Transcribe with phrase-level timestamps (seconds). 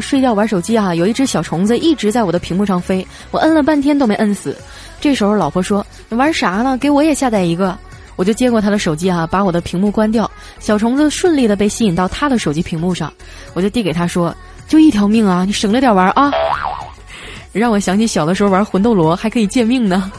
[0.00, 4.56] 睡觉玩手机啊，有一只小虫子一直在我的屏幕上飞，我摁了半天都没摁死。
[5.00, 6.76] 这时候老婆说：“你玩啥呢？
[6.78, 7.76] 给我也下载一个。”
[8.16, 13.12] 我就接过他的手机啊，把我的屏幕关掉，小虫子顺利的被吸引到他的手机屏幕上，
[13.52, 14.34] 我就递给他说
[14.68, 16.30] ：“就一条命啊，你省着点玩啊。”
[17.52, 20.10] 让我想起小的时候玩魂斗罗还可以借命呢。